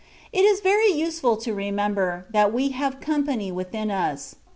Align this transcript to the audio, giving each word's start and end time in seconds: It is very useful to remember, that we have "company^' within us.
It 0.33 0.41
is 0.45 0.61
very 0.61 0.87
useful 0.89 1.37
to 1.37 1.53
remember, 1.53 2.25
that 2.31 2.51
we 2.51 2.69
have 2.69 2.99
"company^' 2.99 3.51
within 3.53 3.91
us. 3.91 4.33